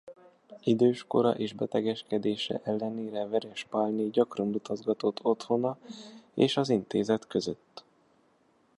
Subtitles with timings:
[0.63, 5.77] Idős kora és betegeskedése ellenére Veres Pálné gyakran utazgatott otthona
[6.33, 7.83] és az intézet között.